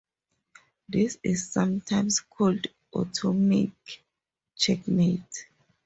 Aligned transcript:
This 0.89 1.19
is 1.21 1.51
sometimes 1.51 2.21
called 2.21 2.65
"atomic 2.95 3.69
checkmate". 4.55 5.45